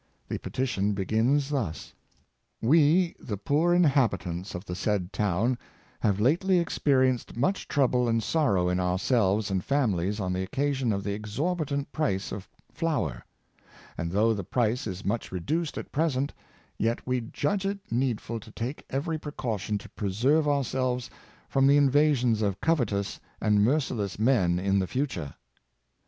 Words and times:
The 0.29 0.39
petition 0.39 0.93
begins 0.93 1.49
thus: 1.49 1.93
"We, 2.59 3.15
the 3.19 3.37
poor 3.37 3.71
inhabitants 3.71 4.55
of 4.55 4.65
the 4.65 4.73
said 4.73 5.13
town, 5.13 5.59
have 5.99 6.19
lately 6.19 6.57
experienced 6.57 7.37
much 7.37 7.67
trouble 7.67 8.09
and 8.09 8.23
sorrow 8.23 8.67
in 8.67 8.79
ourselves 8.79 9.51
and 9.51 9.63
families, 9.63 10.19
on 10.19 10.33
the 10.33 10.41
occasion 10.41 10.91
of 10.91 11.03
the 11.03 11.13
exorbitant 11.13 11.91
price 11.91 12.31
of 12.31 12.49
flour; 12.73 13.23
and 13.95 14.11
though 14.11 14.33
the 14.33 14.43
price 14.43 14.87
is 14.87 15.05
much 15.05 15.31
reduced 15.31 15.77
at 15.77 15.91
present, 15.91 16.33
yet 16.79 17.05
we 17.05 17.21
judge 17.21 17.63
it 17.67 17.77
needful 17.91 18.39
to 18.39 18.49
take 18.49 18.83
every 18.89 19.19
precaution 19.19 19.77
to 19.77 19.89
preserve 19.89 20.47
ourselves 20.47 21.11
from 21.47 21.67
the 21.67 21.77
invasions 21.77 22.41
of 22.41 22.59
covetous 22.59 23.19
and 23.39 23.63
merciless 23.63 24.17
men 24.17 24.57
in 24.57 24.79
the 24.79 24.87
future." 24.87 25.35